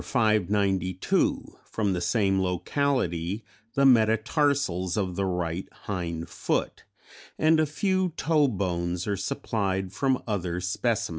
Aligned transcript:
592, 0.03 1.57
from 1.63 1.93
the 1.93 2.01
same 2.01 2.41
locality 2.41 3.43
the 3.75 3.85
metatarsals 3.85 4.97
of 4.97 5.15
the 5.15 5.25
right 5.27 5.69
hind 5.83 6.27
foot; 6.27 6.85
and 7.37 7.59
a 7.59 7.67
few 7.67 8.09
toe 8.17 8.47
bones 8.47 9.05
are 9.05 9.15
supplied 9.15 9.93
from 9.93 10.19
other 10.27 10.59
specimens. 10.59 11.09